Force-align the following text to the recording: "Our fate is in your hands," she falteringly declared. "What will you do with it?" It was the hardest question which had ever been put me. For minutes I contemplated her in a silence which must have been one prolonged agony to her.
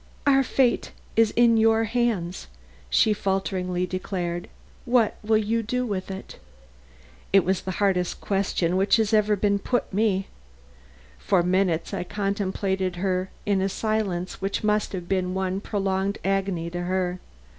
"Our 0.25 0.41
fate 0.41 0.93
is 1.15 1.29
in 1.35 1.57
your 1.57 1.83
hands," 1.83 2.47
she 2.89 3.13
falteringly 3.13 3.85
declared. 3.85 4.49
"What 4.83 5.15
will 5.21 5.37
you 5.37 5.61
do 5.61 5.85
with 5.85 6.09
it?" 6.09 6.39
It 7.31 7.45
was 7.45 7.61
the 7.61 7.69
hardest 7.77 8.19
question 8.19 8.77
which 8.77 8.95
had 8.95 9.13
ever 9.13 9.35
been 9.35 9.59
put 9.59 9.93
me. 9.93 10.25
For 11.19 11.43
minutes 11.43 11.93
I 11.93 12.03
contemplated 12.03 12.95
her 12.95 13.29
in 13.45 13.61
a 13.61 13.69
silence 13.69 14.41
which 14.41 14.63
must 14.63 14.91
have 14.93 15.07
been 15.07 15.35
one 15.35 15.61
prolonged 15.61 16.17
agony 16.25 16.71
to 16.71 16.81
her. 16.85 17.19